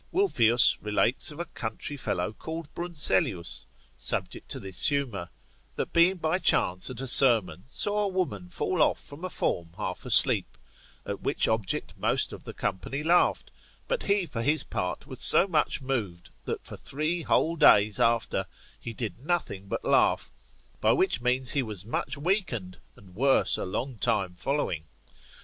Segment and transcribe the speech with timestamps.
[0.11, 3.67] Wolfius relates of a country fellow called Brunsellius,
[3.97, 5.29] subject to this humour,
[5.75, 9.75] that being by chance at a sermon, saw a woman fall off from a form
[9.77, 10.57] half asleep,
[11.05, 13.51] at which object most of the company laughed,
[13.87, 18.47] but he for his part was so much moved, that for three whole days after
[18.79, 20.31] he did nothing but laugh,
[20.79, 24.85] by which means he was much weakened, and worse a long time following.